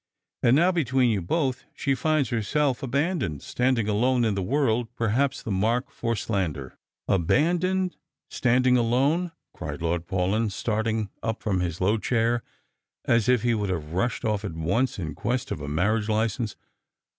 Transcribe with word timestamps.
And 0.41 0.55
now, 0.55 0.71
between 0.71 1.11
you 1.11 1.21
both, 1.21 1.63
she 1.75 1.93
finds 1.93 2.29
herself 2.29 2.81
abandoned, 2.81 3.43
standing 3.43 3.87
alone 3.87 4.25
in 4.25 4.33
the 4.33 4.41
world, 4.41 4.87
perhaps 4.95 5.43
the 5.43 5.51
mark 5.51 5.91
for 5.91 6.15
slander."•' 6.15 6.69
Abandoned! 7.13 7.97
standing 8.27 8.77
alone!" 8.77 9.31
cried 9.53 9.83
Lord 9.83 10.07
Paulyn, 10.07 10.49
starting 10.49 11.11
up 11.21 11.43
from 11.43 11.59
his 11.59 11.79
low 11.79 11.99
chair 11.99 12.41
as 13.05 13.29
if 13.29 13.43
he 13.43 13.53
would 13.53 13.69
have 13.69 13.93
rushed 13.93 14.25
off 14.25 14.43
at 14.43 14.53
once 14.55 14.97
in 14.97 15.13
quest 15.13 15.51
of 15.51 15.61
a 15.61 15.67
marriage 15.67 16.09
license. 16.09 16.55